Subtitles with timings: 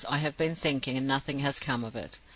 [0.09, 2.17] I have been thinking, and nothing has come of it.